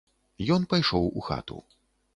Ён 0.55 0.65
пайшоў 0.73 1.03
у 1.21 1.27
хату. 1.29 1.57